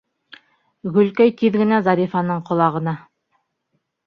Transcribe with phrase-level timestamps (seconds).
[0.95, 2.97] Гөлкәй тиҙ генә Зарифаның ҡолағына: